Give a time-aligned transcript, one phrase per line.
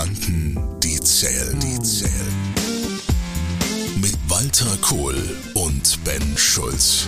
[0.00, 2.10] Gedanken, die zählen, die zählen.
[4.00, 5.14] Mit Walter Kohl
[5.54, 7.06] und Ben Schulz.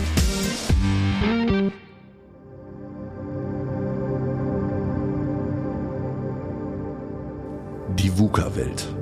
[7.99, 8.95] Die VUCA-Welt.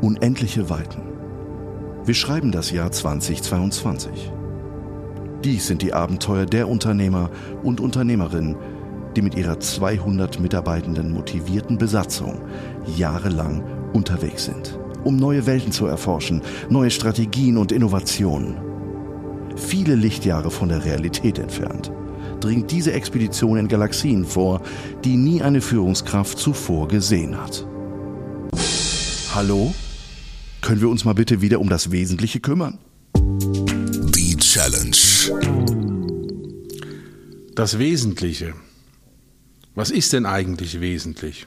[0.00, 1.02] Unendliche Weiten.
[2.06, 4.32] Wir schreiben das Jahr 2022.
[5.44, 7.30] Dies sind die Abenteuer der Unternehmer
[7.62, 8.56] und Unternehmerinnen,
[9.16, 12.40] die mit ihrer 200 Mitarbeitenden motivierten Besatzung
[12.96, 18.56] jahrelang unterwegs sind, um neue Welten zu erforschen, neue Strategien und Innovationen.
[19.56, 21.90] Viele Lichtjahre von der Realität entfernt
[22.40, 24.60] dringt diese Expedition in Galaxien vor,
[25.04, 27.66] die nie eine Führungskraft zuvor gesehen hat.
[29.34, 29.74] Hallo?
[30.60, 32.78] Können wir uns mal bitte wieder um das Wesentliche kümmern?
[33.16, 34.96] Die Challenge.
[37.54, 38.54] Das Wesentliche.
[39.76, 41.46] Was ist denn eigentlich wesentlich?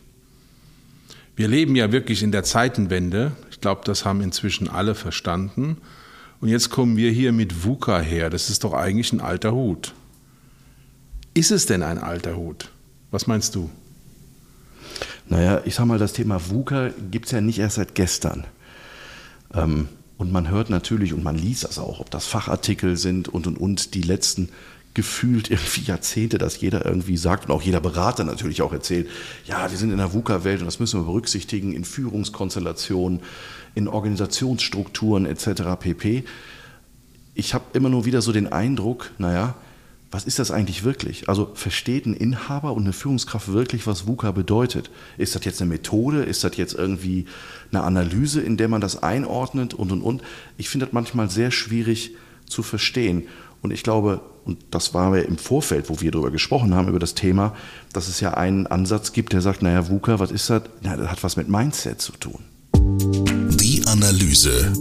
[1.35, 3.31] Wir leben ja wirklich in der Zeitenwende.
[3.49, 5.77] Ich glaube, das haben inzwischen alle verstanden.
[6.39, 8.29] Und jetzt kommen wir hier mit VUCA her.
[8.29, 9.93] Das ist doch eigentlich ein alter Hut.
[11.33, 12.69] Ist es denn ein alter Hut?
[13.09, 13.69] Was meinst du?
[15.27, 18.45] Naja, ich sag mal, das Thema VUCA gibt es ja nicht erst seit gestern.
[19.55, 23.47] Ähm, und man hört natürlich und man liest das auch, ob das Fachartikel sind und
[23.47, 24.49] und und die letzten
[24.99, 29.07] gefühlt irgendwie Jahrzehnte, dass jeder irgendwie sagt und auch jeder Berater natürlich auch erzählt,
[29.45, 33.21] ja, wir sind in der VUCA-Welt und das müssen wir berücksichtigen in Führungskonstellationen,
[33.75, 35.79] in Organisationsstrukturen etc.
[35.79, 36.25] pp.
[37.33, 39.55] Ich habe immer nur wieder so den Eindruck, naja,
[40.11, 41.29] was ist das eigentlich wirklich?
[41.29, 44.91] Also versteht ein Inhaber und eine Führungskraft wirklich, was VUCA bedeutet?
[45.17, 46.23] Ist das jetzt eine Methode?
[46.23, 47.23] Ist das jetzt irgendwie
[47.71, 50.23] eine Analyse, in der man das einordnet und und und?
[50.57, 52.15] Ich finde das manchmal sehr schwierig
[52.47, 53.29] zu verstehen.
[53.61, 56.97] Und ich glaube, und das war ja im Vorfeld, wo wir darüber gesprochen haben, über
[56.97, 57.55] das Thema,
[57.93, 60.63] dass es ja einen Ansatz gibt, der sagt, naja, VUCA, was ist das?
[60.81, 62.39] Na, das hat was mit Mindset zu tun.
[62.73, 64.73] Die Analyse.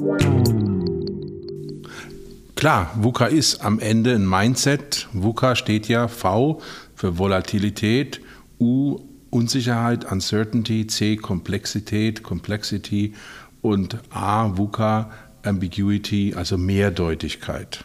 [2.57, 5.07] Klar, VUCA ist am Ende ein Mindset.
[5.13, 6.63] VUCA steht ja V
[6.95, 8.23] für Volatilität,
[8.59, 13.13] U Unsicherheit, Uncertainty, C Komplexität, Complexity
[13.61, 15.11] und A VUCA
[15.43, 17.85] Ambiguity, also Mehrdeutigkeit.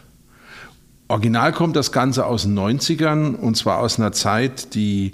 [1.08, 5.12] Original kommt das Ganze aus den 90ern und zwar aus einer Zeit, die,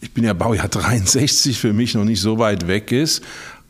[0.00, 3.22] ich bin ja Baujahr 63, für mich noch nicht so weit weg ist,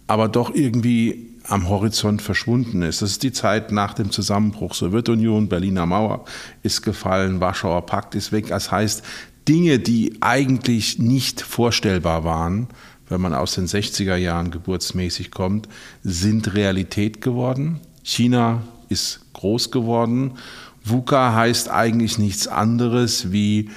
[0.06, 3.02] aber doch irgendwie am Horizont verschwunden ist.
[3.02, 6.24] Das ist die Zeit nach dem Zusammenbruch Sowjetunion, Berliner Mauer
[6.62, 8.48] ist gefallen, Warschauer Pakt ist weg.
[8.48, 9.02] Das heißt,
[9.48, 12.68] Dinge, die eigentlich nicht vorstellbar waren,
[13.08, 15.68] wenn man aus den 60er Jahren geburtsmäßig kommt,
[16.02, 17.80] sind Realität geworden.
[18.04, 20.38] China ist groß geworden
[20.84, 23.70] VUCA heißt eigentlich nichts anderes wie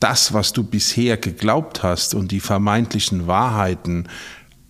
[0.00, 4.08] das, was du bisher geglaubt hast und die vermeintlichen Wahrheiten,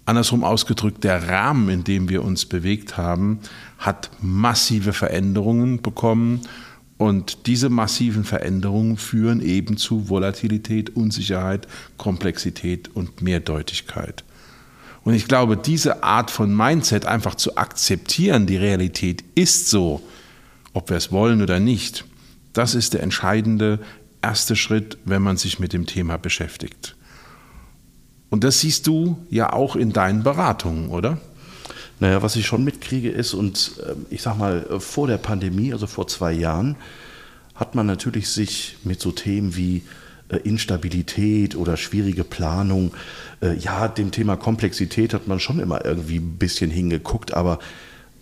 [0.05, 3.41] andersrum ausgedrückt, der Rahmen, in dem wir uns bewegt haben,
[3.79, 6.41] hat massive Veränderungen bekommen.
[6.99, 11.67] Und diese massiven Veränderungen führen eben zu Volatilität, Unsicherheit,
[11.99, 14.25] Komplexität und Mehrdeutigkeit.
[15.05, 20.01] Und ich glaube, diese Art von Mindset einfach zu akzeptieren, die Realität ist so,
[20.77, 22.05] ob wir es wollen oder nicht,
[22.53, 23.81] das ist der entscheidende
[24.21, 26.97] erste Schritt, wenn man sich mit dem Thema beschäftigt.
[28.29, 31.19] Und das siehst du ja auch in deinen Beratungen, oder?
[31.99, 35.87] Naja, was ich schon mitkriege ist, und ähm, ich sag mal, vor der Pandemie, also
[35.87, 36.77] vor zwei Jahren,
[37.55, 39.83] hat man natürlich sich mit so Themen wie
[40.29, 42.93] äh, Instabilität oder schwierige Planung,
[43.41, 47.61] äh, ja, dem Thema Komplexität hat man schon immer irgendwie ein bisschen hingeguckt, aber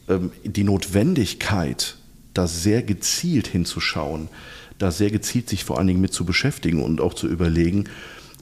[0.08, 1.96] ähm, die Notwendigkeit,
[2.34, 4.28] da sehr gezielt hinzuschauen,
[4.78, 7.84] da sehr gezielt sich vor allen Dingen mit zu beschäftigen und auch zu überlegen,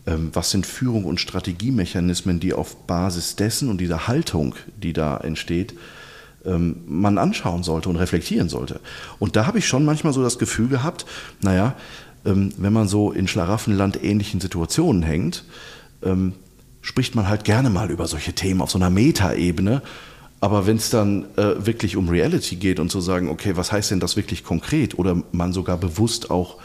[0.06, 5.16] ähm, was sind Führung und Strategiemechanismen, die auf Basis dessen und dieser Haltung, die da
[5.18, 5.74] entsteht,
[6.44, 8.80] ähm, man anschauen sollte und reflektieren sollte.
[9.18, 11.06] Und da habe ich schon manchmal so das Gefühl gehabt,
[11.40, 11.76] naja,
[12.24, 15.44] ähm, wenn man so in Schlaraffenland ähnlichen Situationen hängt,
[16.80, 19.82] spricht man halt gerne mal über solche Themen auf so einer Metaebene
[20.42, 23.92] aber wenn es dann äh, wirklich um Reality geht und zu sagen, okay, was heißt
[23.92, 24.98] denn das wirklich konkret?
[24.98, 26.58] Oder man sogar bewusst auch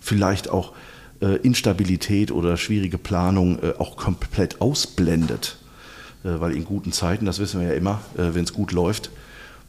[0.00, 0.72] vielleicht auch
[1.20, 5.58] äh, Instabilität oder schwierige Planung äh, auch komplett ausblendet.
[6.22, 9.10] Äh, weil in guten Zeiten, das wissen wir ja immer, äh, wenn es gut läuft,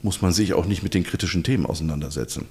[0.03, 2.45] muss man sich auch nicht mit den kritischen Themen auseinandersetzen.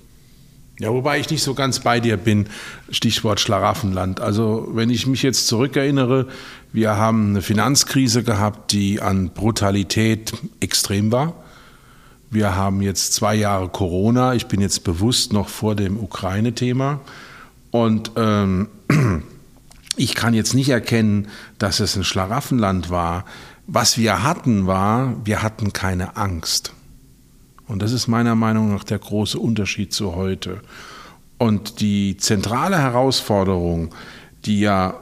[0.80, 2.46] Ja, wobei ich nicht so ganz bei dir bin,
[2.90, 4.20] Stichwort Schlaraffenland.
[4.20, 6.28] Also wenn ich mich jetzt zurückerinnere,
[6.72, 11.34] wir haben eine Finanzkrise gehabt, die an Brutalität extrem war.
[12.30, 14.34] Wir haben jetzt zwei Jahre Corona.
[14.34, 17.00] Ich bin jetzt bewusst noch vor dem Ukraine-Thema.
[17.72, 18.68] Und ähm,
[19.96, 21.28] ich kann jetzt nicht erkennen,
[21.58, 23.24] dass es ein Schlaraffenland war.
[23.66, 26.72] Was wir hatten war, wir hatten keine Angst.
[27.68, 30.60] Und das ist meiner Meinung nach der große Unterschied zu heute.
[31.38, 33.94] Und die zentrale Herausforderung,
[34.44, 35.00] die ja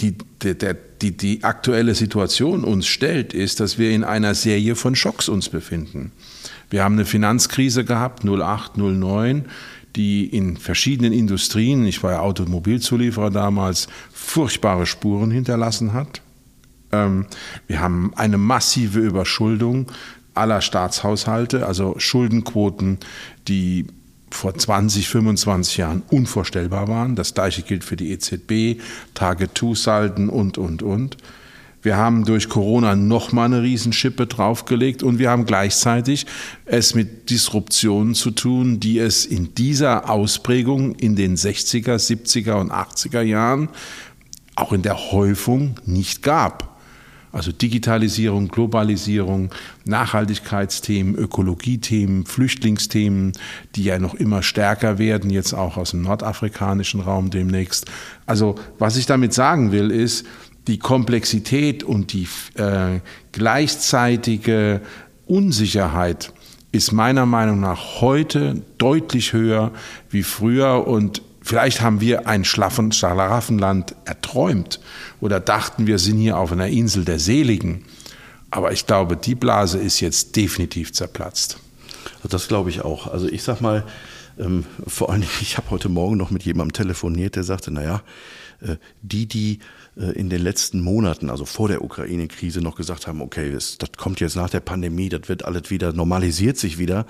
[0.00, 0.54] die, die,
[1.02, 5.48] die, die aktuelle Situation uns stellt, ist, dass wir in einer Serie von Schocks uns
[5.48, 6.12] befinden.
[6.70, 9.46] Wir haben eine Finanzkrise gehabt, 08, 09,
[9.96, 16.20] die in verschiedenen Industrien, ich war ja Automobilzulieferer damals, furchtbare Spuren hinterlassen hat.
[16.92, 17.26] Ähm,
[17.66, 19.86] wir haben eine massive Überschuldung
[20.38, 22.98] aller Staatshaushalte, also Schuldenquoten,
[23.46, 23.86] die
[24.30, 27.14] vor 20, 25 Jahren unvorstellbar waren.
[27.14, 28.80] Das gleiche gilt für die EZB,
[29.14, 31.16] Target-2-Salden und, und, und.
[31.80, 36.26] Wir haben durch Corona nochmal eine Riesenschippe draufgelegt und wir haben gleichzeitig
[36.64, 42.72] es mit Disruptionen zu tun, die es in dieser Ausprägung in den 60er, 70er und
[42.72, 43.68] 80er Jahren
[44.56, 46.77] auch in der Häufung nicht gab.
[47.30, 49.50] Also Digitalisierung, Globalisierung,
[49.84, 53.32] Nachhaltigkeitsthemen, Ökologiethemen, Flüchtlingsthemen,
[53.74, 57.86] die ja noch immer stärker werden, jetzt auch aus dem nordafrikanischen Raum demnächst.
[58.26, 60.26] Also was ich damit sagen will, ist,
[60.66, 63.00] die Komplexität und die äh,
[63.32, 64.80] gleichzeitige
[65.26, 66.32] Unsicherheit
[66.72, 69.72] ist meiner Meinung nach heute deutlich höher
[70.10, 74.80] wie früher und Vielleicht haben wir ein Schlaraffenland erträumt
[75.18, 77.86] oder dachten, wir sind hier auf einer Insel der Seligen.
[78.50, 81.56] Aber ich glaube, die Blase ist jetzt definitiv zerplatzt.
[82.22, 83.06] Das glaube ich auch.
[83.06, 83.86] Also ich sag mal,
[84.38, 88.02] ähm, vor allem, ich habe heute Morgen noch mit jemandem telefoniert, der sagte, naja,
[88.60, 89.60] äh, die, die
[89.96, 93.92] äh, in den letzten Monaten, also vor der Ukraine-Krise, noch gesagt haben, okay, das, das
[93.96, 97.06] kommt jetzt nach der Pandemie, das wird alles wieder, normalisiert sich wieder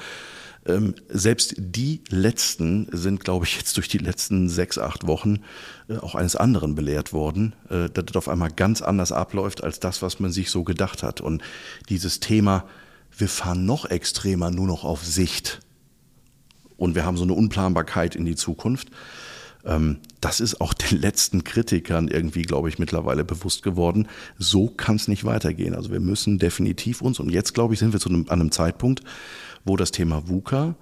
[0.69, 5.41] ähm, selbst die letzten sind, glaube ich, jetzt durch die letzten sechs, acht Wochen
[5.89, 9.81] äh, auch eines anderen belehrt worden, äh, dass das auf einmal ganz anders abläuft als
[9.81, 11.21] das, was man sich so gedacht hat.
[11.21, 11.43] Und
[11.89, 12.65] dieses Thema,
[13.17, 15.61] wir fahren noch extremer nur noch auf Sicht
[16.77, 18.89] und wir haben so eine Unplanbarkeit in die Zukunft.
[19.65, 24.09] Ähm, das ist auch den letzten Kritikern irgendwie, glaube ich, mittlerweile bewusst geworden.
[24.39, 25.75] So kann es nicht weitergehen.
[25.75, 28.53] Also wir müssen definitiv uns, und jetzt, glaube ich, sind wir zu einem, an einem
[28.53, 29.03] Zeitpunkt,
[29.69, 30.75] wo das Thema VUCA,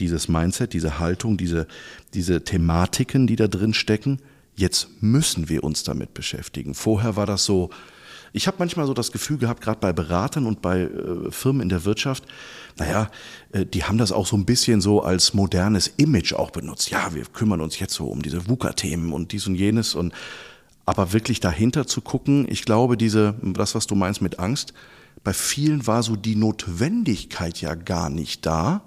[0.00, 1.66] dieses Mindset, diese Haltung, diese,
[2.14, 4.20] diese Thematiken, die da drin stecken,
[4.56, 6.74] jetzt müssen wir uns damit beschäftigen.
[6.74, 7.70] Vorher war das so,
[8.32, 11.68] ich habe manchmal so das Gefühl gehabt, gerade bei Beratern und bei äh, Firmen in
[11.68, 12.24] der Wirtschaft,
[12.76, 13.10] naja,
[13.52, 16.90] äh, die haben das auch so ein bisschen so als modernes Image auch benutzt.
[16.90, 20.12] Ja, wir kümmern uns jetzt so um diese VUCA-Themen und dies und jenes und
[20.86, 24.72] aber wirklich dahinter zu gucken, ich glaube, diese, das, was du meinst mit Angst,
[25.24, 28.82] bei vielen war so die Notwendigkeit ja gar nicht da.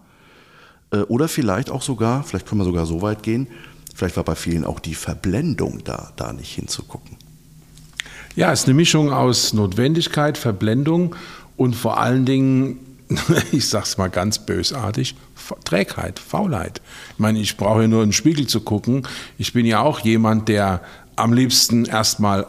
[0.91, 3.47] Äh, oder vielleicht auch sogar, vielleicht können wir sogar so weit gehen,
[3.95, 7.17] vielleicht war bei vielen auch die Verblendung da, da nicht hinzugucken.
[8.35, 11.15] Ja, es ist eine Mischung aus Notwendigkeit, Verblendung
[11.57, 12.79] und vor allen Dingen,
[13.51, 15.15] ich sag's mal ganz bösartig,
[15.65, 16.81] Trägheit, Faulheit.
[17.13, 19.05] Ich meine, ich brauche nur in den Spiegel zu gucken.
[19.37, 20.81] Ich bin ja auch jemand, der
[21.17, 22.47] am liebsten erstmal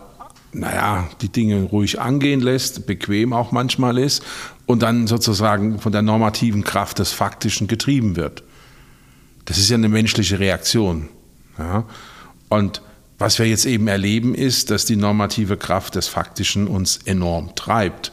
[0.53, 4.23] naja, die Dinge ruhig angehen lässt, bequem auch manchmal ist
[4.67, 8.43] und dann sozusagen von der normativen Kraft des Faktischen getrieben wird.
[9.47, 11.09] Das ist ja eine menschliche Reaktion.
[11.59, 11.85] Ja?
[12.49, 12.83] Und
[13.19, 18.13] was wir jetzt eben erleben, ist, dass die normative Kraft des Faktischen uns enorm treibt.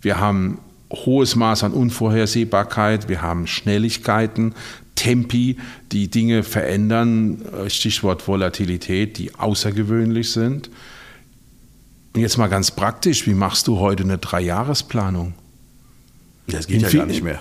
[0.00, 0.58] Wir haben
[0.92, 4.54] hohes Maß an Unvorhersehbarkeit, wir haben Schnelligkeiten,
[4.94, 5.58] Tempi,
[5.92, 10.70] die Dinge verändern, Stichwort Volatilität, die außergewöhnlich sind.
[12.14, 15.34] Und jetzt mal ganz praktisch, wie machst du heute eine Dreijahresplanung?
[16.46, 17.40] Das geht in ja gar nicht mehr.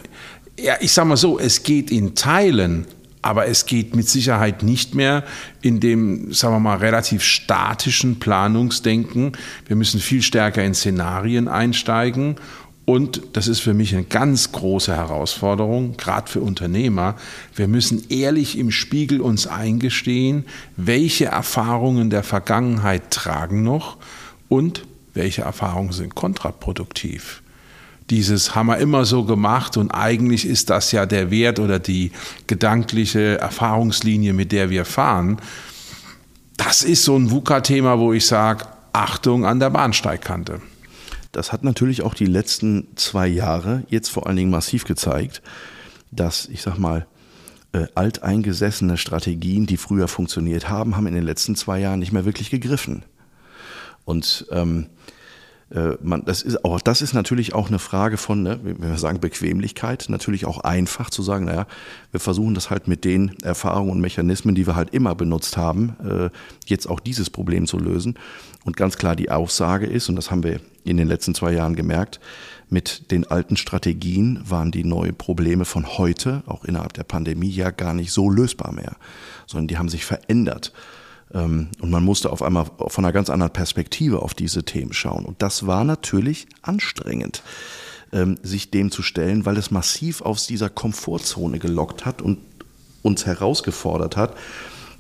[0.60, 2.86] Ja, ich sage mal so, es geht in Teilen,
[3.22, 5.24] aber es geht mit Sicherheit nicht mehr
[5.62, 9.34] in dem, sagen wir mal, relativ statischen Planungsdenken.
[9.66, 12.36] Wir müssen viel stärker in Szenarien einsteigen.
[12.86, 17.16] Und das ist für mich eine ganz große Herausforderung, gerade für Unternehmer.
[17.54, 20.46] Wir müssen ehrlich im Spiegel uns eingestehen,
[20.78, 23.98] welche Erfahrungen der Vergangenheit tragen noch
[24.50, 27.42] und welche Erfahrungen sind kontraproduktiv.
[28.10, 32.12] Dieses haben wir immer so gemacht und eigentlich ist das ja der Wert oder die
[32.48, 35.42] gedankliche Erfahrungslinie, mit der wir fahren.
[36.56, 40.62] Das ist so ein VUCA-Thema, wo ich sage, Achtung an der Bahnsteigkante.
[41.34, 45.42] Das hat natürlich auch die letzten zwei Jahre jetzt vor allen Dingen massiv gezeigt,
[46.10, 47.06] dass, ich sag mal,
[47.74, 52.26] äh, alteingesessene Strategien, die früher funktioniert haben, haben in den letzten zwei Jahren nicht mehr
[52.26, 53.04] wirklich gegriffen.
[54.08, 54.86] Und ähm,
[55.70, 58.98] äh, man, das ist auch das ist natürlich auch eine Frage von, ne, wenn wir
[58.98, 61.68] sagen Bequemlichkeit, natürlich auch einfach zu sagen, naja,
[62.12, 65.98] wir versuchen das halt mit den Erfahrungen und Mechanismen, die wir halt immer benutzt haben,
[66.02, 66.30] äh,
[66.68, 68.16] jetzt auch dieses Problem zu lösen.
[68.64, 71.76] Und ganz klar die Aussage ist, und das haben wir in den letzten zwei Jahren
[71.76, 72.22] gemerkt,
[72.70, 77.72] mit den alten Strategien waren die neuen Probleme von heute, auch innerhalb der Pandemie, ja
[77.72, 78.96] gar nicht so lösbar mehr,
[79.48, 80.72] sondern die haben sich verändert.
[81.34, 85.26] Ähm, und man musste auf einmal von einer ganz anderen Perspektive auf diese Themen schauen.
[85.26, 87.44] Und das war natürlich anstrengend,
[88.12, 92.40] ähm, sich dem zu stellen, weil es massiv aus dieser Komfortzone gelockt hat und
[93.02, 94.36] uns herausgefordert hat,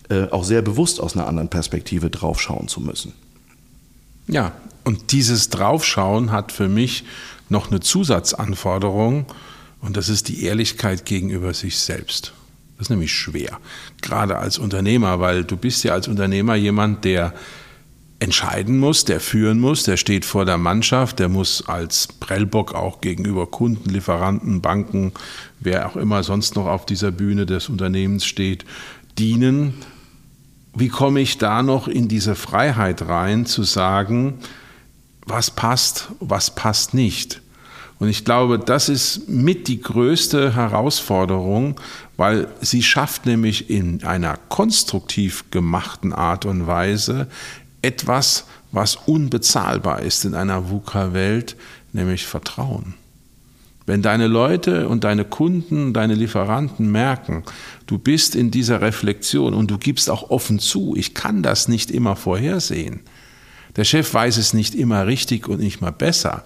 [0.09, 3.13] äh, auch sehr bewusst aus einer anderen Perspektive draufschauen zu müssen.
[4.27, 4.53] Ja,
[4.83, 7.03] und dieses Draufschauen hat für mich
[7.49, 9.25] noch eine Zusatzanforderung
[9.81, 12.33] und das ist die Ehrlichkeit gegenüber sich selbst.
[12.77, 13.59] Das ist nämlich schwer,
[14.01, 17.33] gerade als Unternehmer, weil du bist ja als Unternehmer jemand, der
[18.19, 23.01] entscheiden muss, der führen muss, der steht vor der Mannschaft, der muss als Prellbock auch
[23.01, 25.11] gegenüber Kunden, Lieferanten, Banken,
[25.59, 28.65] wer auch immer sonst noch auf dieser Bühne des Unternehmens steht,
[29.17, 29.75] dienen.
[30.75, 34.39] Wie komme ich da noch in diese Freiheit rein, zu sagen,
[35.25, 37.41] was passt, was passt nicht?
[37.99, 41.79] Und ich glaube, das ist mit die größte Herausforderung,
[42.17, 47.27] weil sie schafft nämlich in einer konstruktiv gemachten Art und Weise
[47.81, 51.55] etwas, was unbezahlbar ist in einer VUCA-Welt,
[51.93, 52.95] nämlich Vertrauen.
[53.85, 57.43] Wenn deine Leute und deine Kunden, deine Lieferanten merken,
[57.85, 61.89] du bist in dieser Reflexion und du gibst auch offen zu, ich kann das nicht
[61.91, 62.99] immer vorhersehen.
[63.77, 66.43] Der Chef weiß es nicht immer richtig und nicht mal besser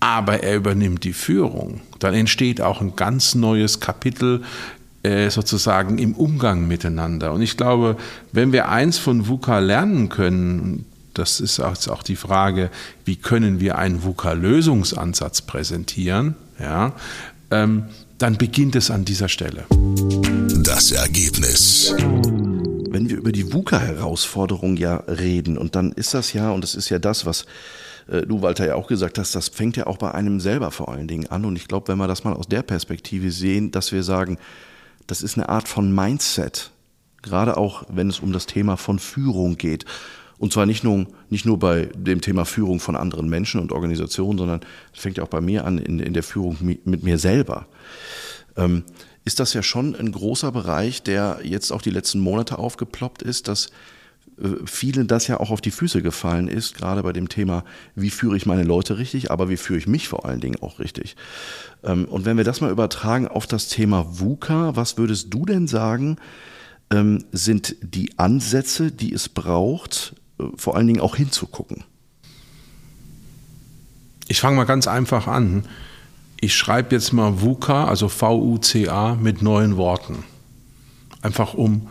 [0.00, 4.42] aber er übernimmt die Führung, dann entsteht auch ein ganz neues Kapitel
[5.30, 7.32] sozusagen im Umgang miteinander.
[7.32, 7.96] Und ich glaube,
[8.32, 12.70] wenn wir eins von VUCA lernen können, das ist auch die Frage,
[13.04, 16.92] wie können wir einen VUCA-Lösungsansatz präsentieren, ja,
[17.50, 17.84] ähm,
[18.18, 19.64] dann beginnt es an dieser Stelle.
[20.62, 21.94] Das Ergebnis
[22.96, 26.88] wenn wir über die VUCA-Herausforderung ja reden, und dann ist das ja, und das ist
[26.88, 27.44] ja das, was
[28.08, 30.88] äh, du, Walter, ja auch gesagt hast, das fängt ja auch bei einem selber vor
[30.88, 31.44] allen Dingen an.
[31.44, 34.38] Und ich glaube, wenn wir das mal aus der Perspektive sehen, dass wir sagen,
[35.06, 36.70] das ist eine Art von Mindset,
[37.22, 39.84] gerade auch wenn es um das Thema von Führung geht.
[40.38, 44.38] Und zwar nicht nur, nicht nur bei dem Thema Führung von anderen Menschen und Organisationen,
[44.38, 44.60] sondern
[44.94, 47.66] es fängt ja auch bei mir an in, in der Führung mit mir selber.
[48.56, 48.84] Ähm,
[49.24, 53.48] ist das ja schon ein großer Bereich, der jetzt auch die letzten Monate aufgeploppt ist,
[53.48, 53.70] dass
[54.66, 57.64] vielen das ja auch auf die Füße gefallen ist, gerade bei dem Thema,
[57.94, 60.78] wie führe ich meine Leute richtig, aber wie führe ich mich vor allen Dingen auch
[60.78, 61.16] richtig.
[61.82, 65.66] Ähm, und wenn wir das mal übertragen auf das Thema VUCA, was würdest du denn
[65.66, 66.18] sagen,
[66.90, 71.84] ähm, sind die Ansätze, die es braucht, äh, vor allen Dingen auch hinzugucken?
[74.28, 75.64] Ich fange mal ganz einfach an.
[76.40, 80.24] Ich schreibe jetzt mal VUCA, also V-U-C-A, mit neuen Worten.
[81.22, 81.88] Einfach um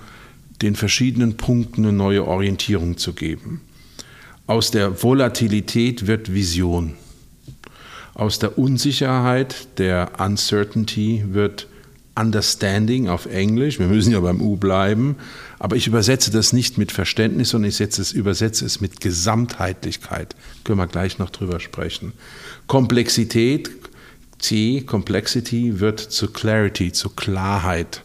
[0.61, 3.61] den verschiedenen Punkten eine neue Orientierung zu geben.
[4.47, 6.93] Aus der Volatilität wird Vision.
[8.13, 11.67] Aus der Unsicherheit, der Uncertainty wird
[12.17, 13.77] Understanding auf Englisch.
[13.77, 15.17] Wir müssen ja beim U bleiben.
[15.59, 20.35] Aber ich übersetze das nicht mit Verständnis, sondern ich es, übersetze es mit Gesamtheitlichkeit.
[20.63, 22.13] Können wir gleich noch drüber sprechen.
[22.67, 23.69] Komplexität,
[24.39, 28.04] C, Complexity wird zu Clarity, zu Klarheit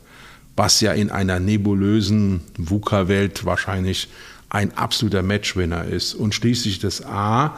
[0.61, 4.09] was ja in einer nebulösen VUCA-Welt wahrscheinlich
[4.50, 6.12] ein absoluter Matchwinner ist.
[6.12, 7.57] Und schließlich das A,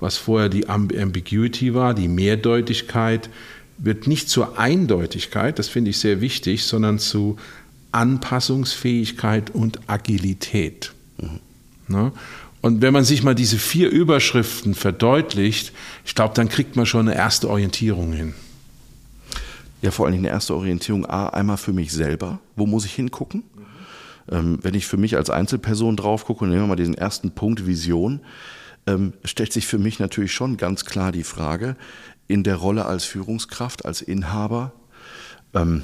[0.00, 3.30] was vorher die Ambiguity war, die Mehrdeutigkeit,
[3.78, 7.38] wird nicht zur Eindeutigkeit, das finde ich sehr wichtig, sondern zu
[7.90, 10.92] Anpassungsfähigkeit und Agilität.
[11.16, 11.40] Mhm.
[11.88, 12.12] Ne?
[12.60, 15.72] Und wenn man sich mal diese vier Überschriften verdeutlicht,
[16.04, 18.34] ich glaube, dann kriegt man schon eine erste Orientierung hin.
[19.82, 22.40] Ja, vor allen Dingen eine erste Orientierung A, einmal für mich selber.
[22.56, 23.42] Wo muss ich hingucken?
[23.54, 23.62] Mhm.
[24.34, 27.66] Ähm, wenn ich für mich als Einzelperson drauf gucke, nehmen wir mal diesen ersten Punkt
[27.66, 28.20] Vision,
[28.86, 31.76] ähm, stellt sich für mich natürlich schon ganz klar die Frage,
[32.28, 34.72] in der Rolle als Führungskraft, als Inhaber,
[35.54, 35.82] ähm,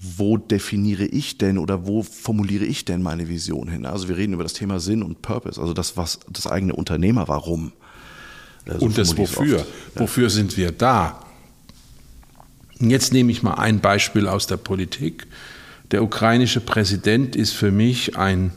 [0.00, 3.86] wo definiere ich denn oder wo formuliere ich denn meine Vision hin?
[3.86, 7.28] Also wir reden über das Thema Sinn und Purpose, also das, was das eigene Unternehmer,
[7.28, 7.72] warum.
[8.66, 9.58] Äh, so und das Wofür.
[9.58, 9.64] Ja.
[9.94, 11.23] Wofür sind wir da?
[12.80, 15.26] Jetzt nehme ich mal ein Beispiel aus der Politik.
[15.90, 18.52] Der ukrainische Präsident ist für mich ein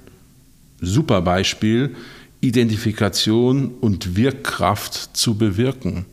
[0.82, 1.96] super Beispiel,
[2.42, 6.06] Identifikation und Wirkkraft zu bewirken.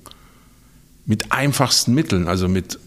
[1.07, 2.79] Mit einfachsten Mitteln, also mit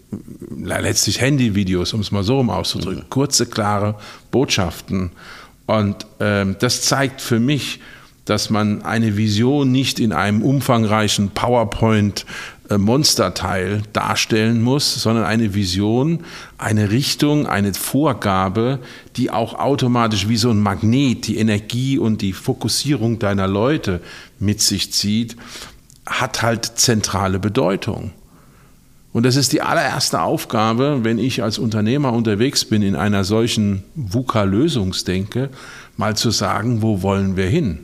[0.56, 3.04] letztlich Handyvideos, um es mal so rum auszudrücken.
[3.04, 3.10] Mhm.
[3.10, 3.96] Kurze, klare
[4.32, 5.12] Botschaften.
[5.68, 7.80] Und ähm, das zeigt für mich,
[8.26, 12.26] dass man eine Vision nicht in einem umfangreichen PowerPoint
[12.76, 16.20] Monsterteil darstellen muss, sondern eine Vision,
[16.58, 18.80] eine Richtung, eine Vorgabe,
[19.16, 24.02] die auch automatisch wie so ein Magnet die Energie und die Fokussierung deiner Leute
[24.40, 25.38] mit sich zieht,
[26.06, 28.12] hat halt zentrale Bedeutung.
[29.14, 33.84] Und das ist die allererste Aufgabe, wenn ich als Unternehmer unterwegs bin in einer solchen
[33.96, 35.50] VUCA-Lösungsdenke,
[35.96, 37.80] mal zu sagen, wo wollen wir hin?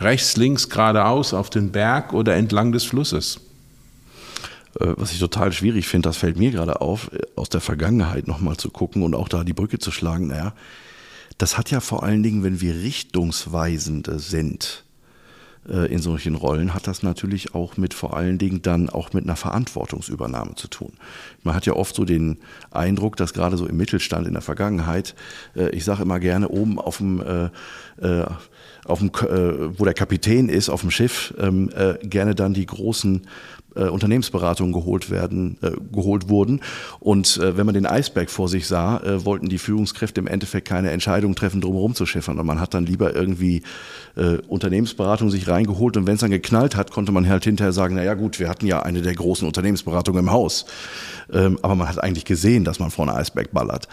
[0.00, 3.40] Rechts, links, geradeaus, auf den Berg oder entlang des Flusses?
[4.80, 8.26] Äh, was ich total schwierig finde, das fällt mir gerade auf, äh, aus der Vergangenheit
[8.26, 10.28] nochmal zu gucken und auch da die Brücke zu schlagen.
[10.28, 10.54] Naja,
[11.38, 14.84] das hat ja vor allen Dingen, wenn wir Richtungsweisende sind
[15.68, 19.24] äh, in solchen Rollen, hat das natürlich auch mit vor allen Dingen dann auch mit
[19.24, 20.92] einer Verantwortungsübernahme zu tun.
[21.42, 22.38] Man hat ja oft so den
[22.70, 25.14] Eindruck, dass gerade so im Mittelstand in der Vergangenheit,
[25.72, 27.22] ich sage immer gerne, oben auf dem
[28.84, 31.70] auf dem, wo der Kapitän ist, auf dem Schiff, ähm,
[32.02, 33.26] gerne dann die großen
[33.78, 36.60] äh, Unternehmensberatungen geholt werden, äh, geholt wurden.
[37.00, 40.68] Und äh, wenn man den Eisberg vor sich sah, äh, wollten die Führungskräfte im Endeffekt
[40.68, 42.38] keine Entscheidung treffen, drumherum zu schiffern.
[42.38, 43.62] Und man hat dann lieber irgendwie
[44.16, 45.96] äh, Unternehmensberatung sich reingeholt.
[45.96, 48.48] Und wenn es dann geknallt hat, konnte man halt hinterher sagen, na ja gut, wir
[48.48, 50.66] hatten ja eine der großen Unternehmensberatungen im Haus.
[51.32, 53.88] Ähm, aber man hat eigentlich gesehen, dass man vor einen Eisberg ballert.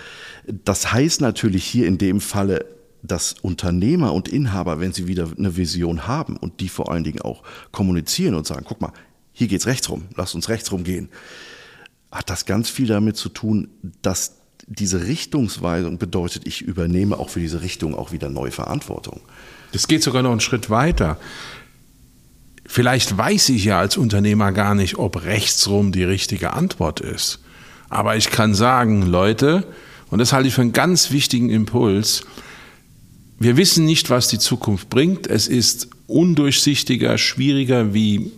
[0.63, 2.65] Das heißt natürlich hier in dem Falle,
[3.08, 7.22] dass Unternehmer und Inhaber, wenn sie wieder eine Vision haben und die vor allen Dingen
[7.22, 8.92] auch kommunizieren und sagen, guck mal,
[9.36, 11.10] hier geht's rechts rum, lass uns rechts rum gehen,
[12.12, 13.68] hat das ganz viel damit zu tun,
[14.01, 19.22] dass diese Richtungsweisung bedeutet, ich übernehme auch für diese Richtung auch wieder neue Verantwortung.
[19.74, 21.20] Das geht sogar noch einen Schritt weiter.
[22.65, 27.39] Vielleicht weiß ich ja als Unternehmer gar nicht, ob rechtsrum die richtige Antwort ist.
[27.89, 29.68] Aber ich kann sagen, Leute,
[30.10, 32.24] und das halte ich für einen ganz wichtigen Impuls,
[33.38, 35.27] wir wissen nicht, was die Zukunft bringt.
[35.27, 38.32] Es ist undurchsichtiger, schwieriger wie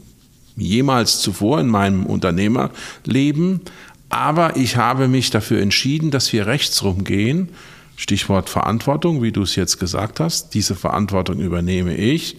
[0.58, 3.62] jemals zuvor in meinem Unternehmerleben.
[4.10, 7.50] Aber ich habe mich dafür entschieden, dass wir rechtsrum gehen.
[7.96, 10.54] Stichwort Verantwortung, wie du es jetzt gesagt hast.
[10.54, 12.38] Diese Verantwortung übernehme ich.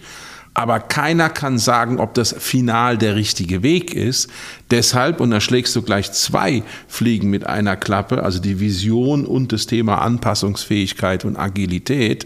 [0.53, 4.29] Aber keiner kann sagen, ob das final der richtige Weg ist.
[4.71, 9.53] Deshalb, und da schlägst du gleich zwei Fliegen mit einer Klappe, also die Vision und
[9.53, 12.25] das Thema Anpassungsfähigkeit und Agilität,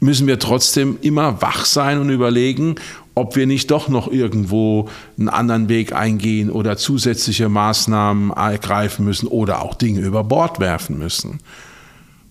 [0.00, 2.76] müssen wir trotzdem immer wach sein und überlegen,
[3.18, 9.26] ob wir nicht doch noch irgendwo einen anderen Weg eingehen oder zusätzliche Maßnahmen ergreifen müssen
[9.26, 11.40] oder auch Dinge über Bord werfen müssen.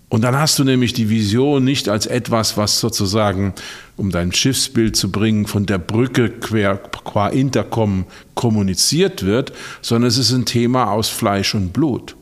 [0.09, 3.53] Und dann hast du nämlich die Vision nicht als etwas, was sozusagen,
[3.97, 10.17] um dein Schiffsbild zu bringen, von der Brücke quer, qua Intercom kommuniziert wird, sondern es
[10.17, 12.15] ist ein Thema aus Fleisch und Blut.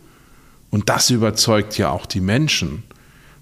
[0.71, 2.84] Und das überzeugt ja auch die Menschen.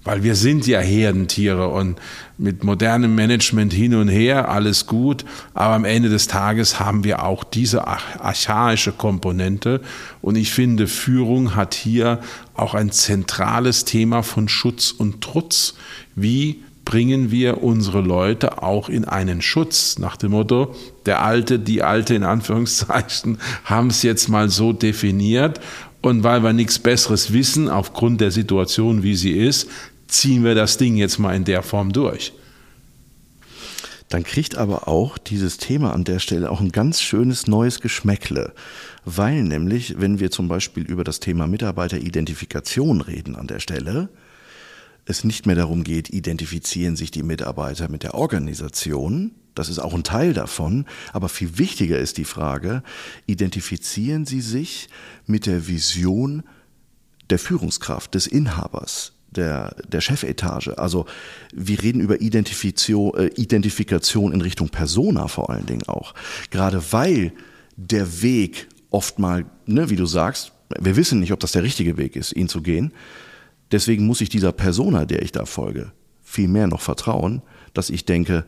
[0.04, 1.98] Weil wir sind ja Herdentiere und
[2.38, 5.24] mit modernem Management hin und her, alles gut.
[5.54, 9.82] Aber am Ende des Tages haben wir auch diese archaische Komponente.
[10.22, 12.20] Und ich finde, Führung hat hier
[12.54, 15.76] auch ein zentrales Thema von Schutz und Trutz.
[16.16, 20.00] Wie bringen wir unsere Leute auch in einen Schutz?
[20.00, 25.62] Nach dem Motto, der Alte, die Alte in Anführungszeichen, haben es jetzt mal so definiert.
[26.02, 29.70] Und weil wir nichts Besseres wissen, aufgrund der Situation, wie sie ist,
[30.14, 32.34] ziehen wir das Ding jetzt mal in der Form durch.
[34.10, 38.54] Dann kriegt aber auch dieses Thema an der Stelle auch ein ganz schönes neues Geschmäckle.
[39.06, 44.10] Weil nämlich, wenn wir zum Beispiel über das Thema Mitarbeiteridentifikation reden an der Stelle,
[45.06, 49.94] es nicht mehr darum geht, identifizieren sich die Mitarbeiter mit der Organisation, das ist auch
[49.94, 52.84] ein Teil davon, aber viel wichtiger ist die Frage,
[53.26, 54.90] identifizieren sie sich
[55.26, 56.44] mit der Vision
[57.30, 60.78] der Führungskraft, des Inhabers, der, der Chefetage.
[60.78, 61.06] Also
[61.54, 66.14] wir reden über Identifikation, äh, Identifikation in Richtung Persona vor allen Dingen auch.
[66.50, 67.34] Gerade weil
[67.76, 71.98] der Weg oft mal, ne, wie du sagst, wir wissen nicht, ob das der richtige
[71.98, 72.94] Weg ist, ihn zu gehen.
[73.72, 75.92] Deswegen muss ich dieser Persona, der ich da folge,
[76.24, 77.42] viel mehr noch vertrauen,
[77.74, 78.46] dass ich denke,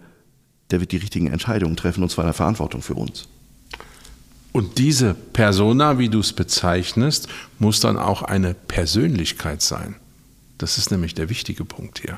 [0.72, 3.28] der wird die richtigen Entscheidungen treffen und zwar in der Verantwortung für uns.
[4.52, 7.28] Und diese Persona, wie du es bezeichnest,
[7.60, 9.96] muss dann auch eine Persönlichkeit sein.
[10.58, 12.18] Das ist nämlich der wichtige Punkt hier.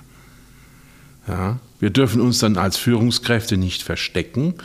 [1.28, 4.56] Ja, wir dürfen uns dann als Führungskräfte nicht verstecken,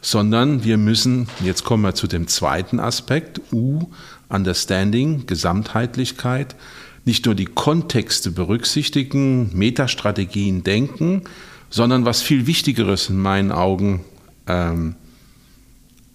[0.00, 3.90] sondern wir müssen, jetzt kommen wir zu dem zweiten Aspekt, U,
[4.28, 6.56] Understanding, Gesamtheitlichkeit,
[7.04, 11.22] nicht nur die Kontexte berücksichtigen, Metastrategien denken,
[11.70, 14.04] sondern was viel Wichtigeres in meinen Augen
[14.46, 14.96] ähm,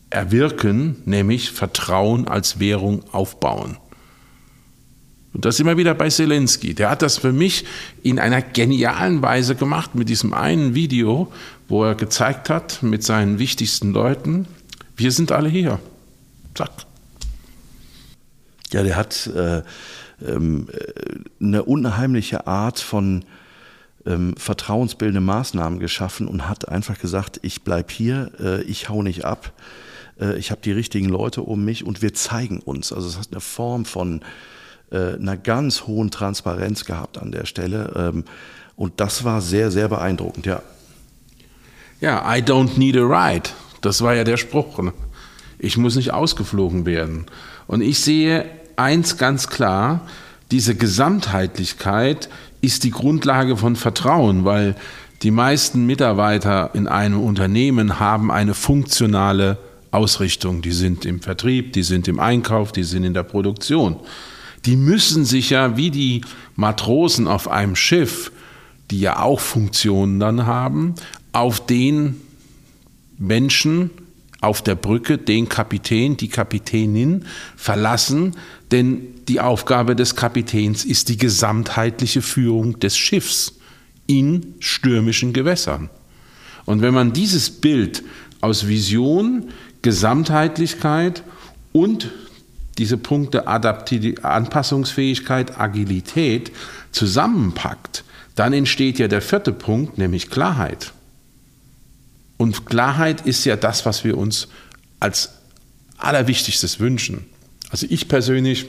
[0.09, 3.77] erwirken, nämlich Vertrauen als Währung aufbauen.
[5.33, 6.73] Und das immer wieder bei Zelensky.
[6.73, 7.65] Der hat das für mich
[8.03, 11.31] in einer genialen Weise gemacht mit diesem einen Video,
[11.69, 14.47] wo er gezeigt hat mit seinen wichtigsten Leuten,
[14.97, 15.79] wir sind alle hier.
[16.53, 16.71] Zack.
[18.71, 19.63] Ja, der hat äh,
[20.25, 20.67] ähm,
[21.41, 23.25] eine unheimliche Art von
[24.05, 29.25] ähm, vertrauensbildende Maßnahmen geschaffen und hat einfach gesagt, ich bleib hier, äh, ich hau nicht
[29.25, 29.53] ab,
[30.19, 32.93] äh, ich habe die richtigen Leute um mich und wir zeigen uns.
[32.93, 34.21] Also es hat eine Form von
[34.91, 38.25] äh, einer ganz hohen Transparenz gehabt an der Stelle ähm,
[38.75, 40.61] und das war sehr, sehr beeindruckend, ja.
[41.99, 43.49] Ja, I don't need a ride.
[43.81, 44.79] Das war ja der Spruch.
[44.79, 44.91] Ne?
[45.59, 47.27] Ich muss nicht ausgeflogen werden.
[47.67, 50.01] Und ich sehe eins ganz klar,
[50.49, 52.27] diese Gesamtheitlichkeit
[52.61, 54.75] ist die Grundlage von Vertrauen, weil
[55.21, 59.59] die meisten Mitarbeiter in einem Unternehmen haben eine funktionale
[59.91, 60.63] Ausrichtung.
[60.63, 63.97] Die sind im Vertrieb, die sind im Einkauf, die sind in der Produktion.
[64.65, 66.21] Die müssen sich ja wie die
[66.55, 68.31] Matrosen auf einem Schiff,
[68.91, 70.95] die ja auch Funktionen dann haben,
[71.31, 72.21] auf den
[73.17, 73.89] Menschen
[74.41, 78.35] auf der Brücke, den Kapitän, die Kapitänin verlassen,
[78.71, 83.53] denn die Aufgabe des Kapitäns ist die gesamtheitliche Führung des Schiffs
[84.07, 85.89] in stürmischen Gewässern.
[86.65, 88.03] Und wenn man dieses Bild
[88.41, 89.49] aus Vision,
[89.83, 91.23] Gesamtheitlichkeit
[91.71, 92.09] und
[92.77, 96.51] diese Punkte Adaptiv Anpassungsfähigkeit, Agilität
[96.91, 98.03] zusammenpackt,
[98.35, 100.93] dann entsteht ja der vierte Punkt, nämlich Klarheit.
[102.37, 104.47] Und Klarheit ist ja das, was wir uns
[104.99, 105.33] als
[105.97, 107.25] allerwichtigstes wünschen.
[107.69, 108.65] Also ich persönlich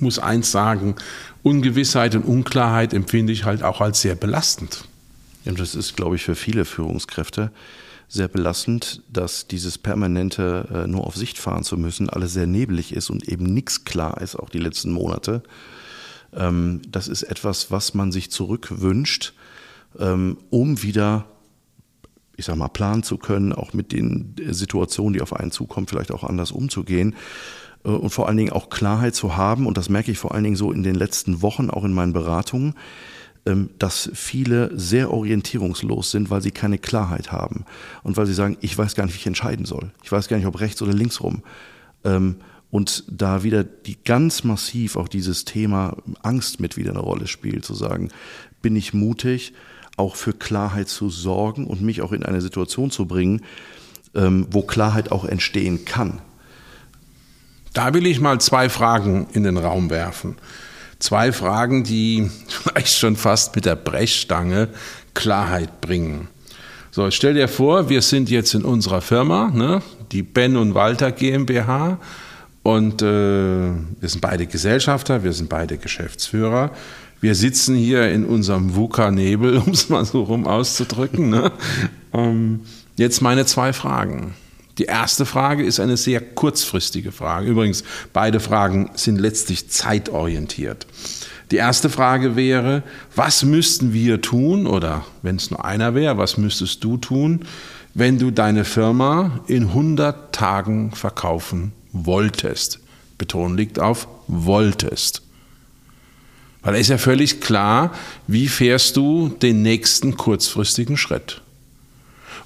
[0.00, 0.96] muss eins sagen,
[1.42, 4.84] Ungewissheit und Unklarheit empfinde ich halt auch als sehr belastend.
[5.44, 7.52] Ja, das ist, glaube ich, für viele Führungskräfte
[8.08, 12.94] sehr belastend, dass dieses permanente äh, nur auf Sicht fahren zu müssen, alles sehr nebelig
[12.94, 15.42] ist und eben nichts klar ist, auch die letzten Monate.
[16.32, 19.34] Ähm, das ist etwas, was man sich zurückwünscht,
[19.98, 21.26] ähm, um wieder
[22.36, 26.12] ich sag mal, planen zu können, auch mit den Situationen, die auf einen zukommen, vielleicht
[26.12, 27.14] auch anders umzugehen.
[27.84, 30.44] Äh, und vor allen Dingen auch Klarheit zu haben, und das merke ich vor allen
[30.44, 32.74] Dingen so in den letzten Wochen, auch in meinen Beratungen,
[33.78, 37.66] dass viele sehr orientierungslos sind, weil sie keine Klarheit haben
[38.02, 39.92] und weil sie sagen, ich weiß gar nicht, wie ich entscheiden soll.
[40.02, 41.42] Ich weiß gar nicht, ob rechts oder links rum.
[42.04, 42.36] Ähm,
[42.70, 47.64] und da wieder die ganz massiv auch dieses Thema Angst mit wieder eine Rolle spielt,
[47.64, 48.10] zu sagen,
[48.62, 49.52] bin ich mutig,
[49.96, 53.42] auch für Klarheit zu sorgen und mich auch in eine Situation zu bringen,
[54.14, 56.20] ähm, wo Klarheit auch entstehen kann.
[57.74, 60.36] Da will ich mal zwei Fragen in den Raum werfen.
[61.04, 64.70] Zwei Fragen, die vielleicht schon fast mit der Brechstange
[65.12, 66.28] Klarheit bringen.
[66.92, 71.12] So, stell dir vor, wir sind jetzt in unserer Firma, ne, die Ben und Walter
[71.12, 71.98] GmbH,
[72.62, 76.70] und äh, wir sind beide Gesellschafter, wir sind beide Geschäftsführer.
[77.20, 81.28] Wir sitzen hier in unserem VUCA-Nebel, um es mal so rum auszudrücken.
[81.28, 81.52] Ne?
[82.14, 82.60] ähm,
[82.96, 84.32] jetzt meine zwei Fragen.
[84.78, 87.48] Die erste Frage ist eine sehr kurzfristige Frage.
[87.48, 90.86] Übrigens, beide Fragen sind letztlich zeitorientiert.
[91.50, 92.82] Die erste Frage wäre,
[93.14, 97.46] was müssten wir tun, oder wenn es nur einer wäre, was müsstest du tun,
[97.92, 102.80] wenn du deine Firma in 100 Tagen verkaufen wolltest?
[103.18, 105.22] Beton liegt auf wolltest.
[106.62, 107.92] Weil es ist ja völlig klar,
[108.26, 111.42] wie fährst du den nächsten kurzfristigen Schritt.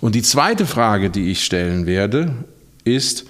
[0.01, 2.33] Und die zweite Frage, die ich stellen werde,
[2.85, 3.27] ist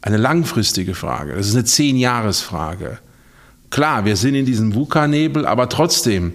[0.00, 1.34] eine langfristige Frage.
[1.34, 2.98] Das ist eine Zehn-Jahres-Frage.
[3.70, 6.34] Klar, wir sind in diesem VUCA-Nebel, aber trotzdem,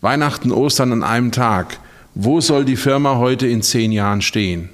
[0.00, 1.78] Weihnachten, Ostern an einem Tag.
[2.14, 4.70] Wo soll die Firma heute in zehn Jahren stehen?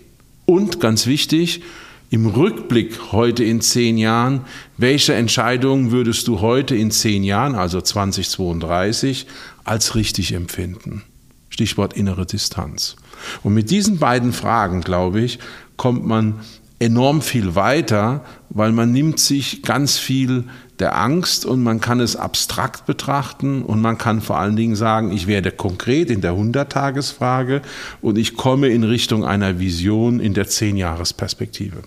[0.46, 1.62] Und ganz wichtig,
[2.10, 4.46] im Rückblick heute in zehn Jahren,
[4.78, 9.26] welche Entscheidungen würdest du heute in zehn Jahren, also 2032,
[9.64, 11.02] als richtig empfinden?
[11.50, 12.96] Stichwort innere Distanz.
[13.42, 15.38] Und mit diesen beiden Fragen, glaube ich,
[15.76, 16.40] kommt man
[16.78, 20.44] enorm viel weiter, weil man nimmt sich ganz viel
[20.78, 25.10] der Angst und man kann es abstrakt betrachten und man kann vor allen Dingen sagen,
[25.10, 27.62] ich werde konkret in der 100-Tagesfrage
[28.00, 31.82] und ich komme in Richtung einer Vision in der 10-Jahres-Perspektive.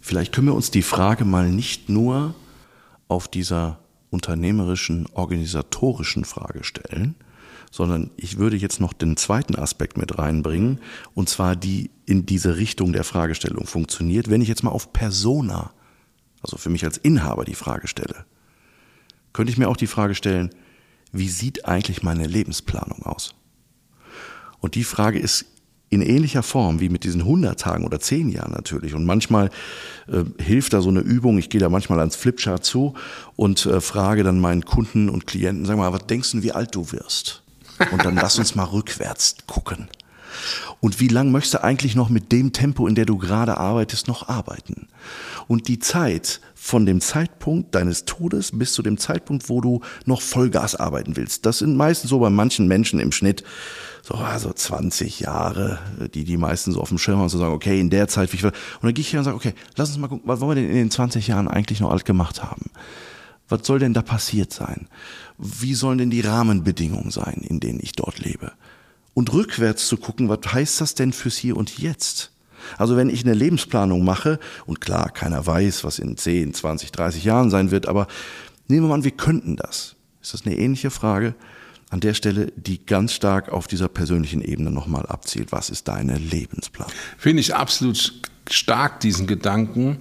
[0.00, 2.34] Vielleicht können wir uns die Frage mal nicht nur
[3.08, 3.78] auf dieser
[4.10, 7.14] unternehmerischen, organisatorischen Frage stellen,
[7.74, 10.78] sondern ich würde jetzt noch den zweiten Aspekt mit reinbringen,
[11.12, 14.30] und zwar die in diese Richtung der Fragestellung funktioniert.
[14.30, 15.72] Wenn ich jetzt mal auf Persona,
[16.40, 18.26] also für mich als Inhaber die Frage stelle,
[19.32, 20.50] könnte ich mir auch die Frage stellen,
[21.10, 23.34] wie sieht eigentlich meine Lebensplanung aus?
[24.60, 25.44] Und die Frage ist
[25.90, 28.94] in ähnlicher Form wie mit diesen 100 Tagen oder 10 Jahren natürlich.
[28.94, 29.50] Und manchmal
[30.06, 31.38] äh, hilft da so eine Übung.
[31.38, 32.94] Ich gehe da manchmal ans Flipchart zu
[33.34, 36.72] und äh, frage dann meinen Kunden und Klienten, sag mal, was denkst du, wie alt
[36.72, 37.43] du wirst?
[37.92, 39.88] Und dann lass uns mal rückwärts gucken.
[40.80, 44.08] Und wie lang möchtest du eigentlich noch mit dem Tempo, in der du gerade arbeitest,
[44.08, 44.88] noch arbeiten?
[45.46, 50.20] Und die Zeit von dem Zeitpunkt deines Todes bis zu dem Zeitpunkt, wo du noch
[50.20, 51.46] Vollgas arbeiten willst.
[51.46, 53.44] Das sind meistens so bei manchen Menschen im Schnitt
[54.02, 55.78] so also 20 Jahre,
[56.12, 58.36] die die meisten so auf dem Schirm haben, zu sagen, okay, in der Zeit, wie
[58.36, 58.50] ich will.
[58.50, 60.62] Und dann gehe ich hier und sage, okay, lass uns mal gucken, was wollen wir
[60.62, 62.70] denn in den 20 Jahren eigentlich noch alt gemacht haben?
[63.48, 64.88] Was soll denn da passiert sein?
[65.38, 68.52] Wie sollen denn die Rahmenbedingungen sein, in denen ich dort lebe?
[69.12, 72.30] Und rückwärts zu gucken, was heißt das denn fürs Hier und Jetzt?
[72.78, 77.24] Also wenn ich eine Lebensplanung mache, und klar, keiner weiß, was in 10, 20, 30
[77.24, 78.06] Jahren sein wird, aber
[78.68, 79.96] nehmen wir mal an, wir könnten das.
[80.22, 81.34] Ist das eine ähnliche Frage?
[81.90, 85.52] An der Stelle, die ganz stark auf dieser persönlichen Ebene nochmal abzielt.
[85.52, 86.92] Was ist deine Lebensplanung?
[87.18, 88.14] Finde ich absolut
[88.50, 89.98] stark, diesen Gedanken.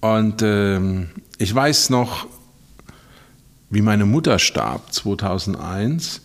[0.00, 2.28] Und ähm, ich weiß noch,
[3.70, 6.22] wie meine Mutter starb, 2001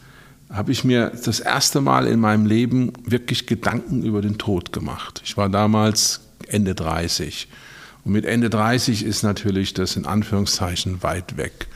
[0.52, 5.22] habe ich mir das erste Mal in meinem Leben wirklich Gedanken über den Tod gemacht.
[5.26, 7.48] Ich war damals Ende 30.
[8.06, 11.68] Und mit Ende 30 ist natürlich das in Anführungszeichen weit weg.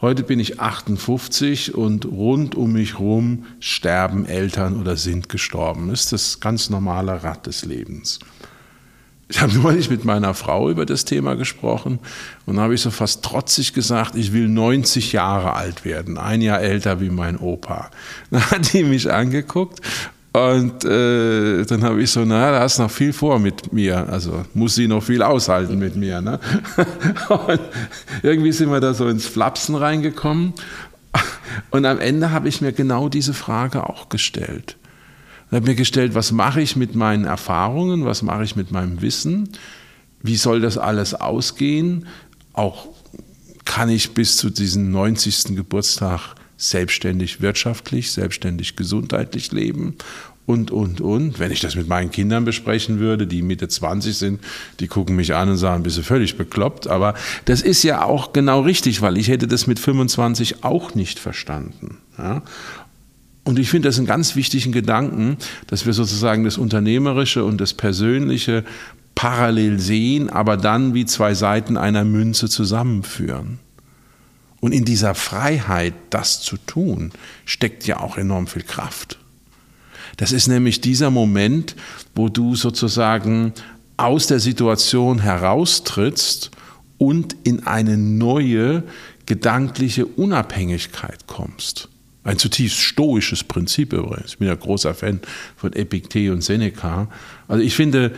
[0.00, 5.88] Heute bin ich 58 und rund um mich herum sterben Eltern oder sind gestorben.
[5.88, 8.18] Das ist das ganz normale Rad des Lebens.
[9.28, 11.98] Ich habe neulich mit meiner Frau über das Thema gesprochen
[12.46, 16.60] und habe ich so fast trotzig gesagt, ich will 90 Jahre alt werden, ein Jahr
[16.60, 17.90] älter wie mein Opa.
[18.30, 19.80] Dann hat die mich angeguckt
[20.34, 24.08] und äh, dann habe ich so, na, da hast noch viel vor mit mir.
[24.08, 26.20] Also muss sie noch viel aushalten mit mir.
[26.20, 26.40] Ne?
[27.28, 27.60] Und
[28.24, 30.52] irgendwie sind wir da so ins Flapsen reingekommen.
[31.70, 34.76] Und am Ende habe ich mir genau diese Frage auch gestellt.
[35.54, 39.02] Ich habe mir gestellt, was mache ich mit meinen Erfahrungen, was mache ich mit meinem
[39.02, 39.50] Wissen,
[40.20, 42.08] wie soll das alles ausgehen,
[42.54, 42.88] auch
[43.64, 45.54] kann ich bis zu diesem 90.
[45.54, 49.94] Geburtstag selbstständig wirtschaftlich, selbstständig gesundheitlich leben
[50.44, 51.38] und, und, und.
[51.38, 54.40] Wenn ich das mit meinen Kindern besprechen würde, die Mitte 20 sind,
[54.80, 56.88] die gucken mich an und sagen, bist du völlig bekloppt.
[56.88, 57.14] Aber
[57.44, 61.98] das ist ja auch genau richtig, weil ich hätte das mit 25 auch nicht verstanden.
[62.18, 62.42] Ja?
[63.44, 67.74] Und ich finde das einen ganz wichtigen Gedanken, dass wir sozusagen das Unternehmerische und das
[67.74, 68.64] Persönliche
[69.14, 73.60] parallel sehen, aber dann wie zwei Seiten einer Münze zusammenführen.
[74.60, 77.12] Und in dieser Freiheit, das zu tun,
[77.44, 79.18] steckt ja auch enorm viel Kraft.
[80.16, 81.76] Das ist nämlich dieser Moment,
[82.14, 83.52] wo du sozusagen
[83.96, 86.50] aus der Situation heraustrittst
[86.98, 88.84] und in eine neue
[89.26, 91.88] gedankliche Unabhängigkeit kommst.
[92.24, 94.32] Ein zutiefst stoisches Prinzip übrigens.
[94.32, 95.20] Ich bin ja großer Fan
[95.56, 97.08] von Epiktet und Seneca.
[97.48, 98.12] Also ich finde,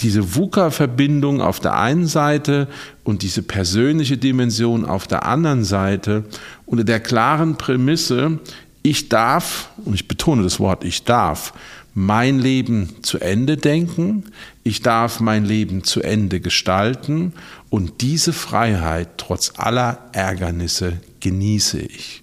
[0.00, 2.68] diese VUCA-Verbindung auf der einen Seite
[3.04, 6.24] und diese persönliche Dimension auf der anderen Seite
[6.66, 8.38] unter der klaren Prämisse,
[8.82, 11.52] ich darf, und ich betone das Wort, ich darf
[11.94, 14.24] mein Leben zu Ende denken,
[14.64, 17.32] ich darf mein Leben zu Ende gestalten
[17.70, 22.22] und diese Freiheit trotz aller Ärgernisse genieße ich.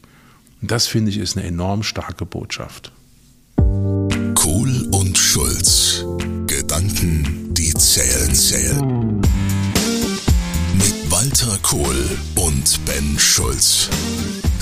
[0.61, 2.91] Das finde ich ist eine enorm starke Botschaft.
[4.35, 6.03] Kohl und Schulz.
[6.47, 9.21] Gedanken, die zählen, zählen.
[10.73, 13.87] Mit Walter Kohl und Ben Schulz.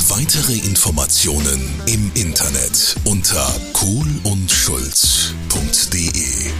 [0.10, 6.52] Weitere Informationen im Internet unter kohlundschulz.de.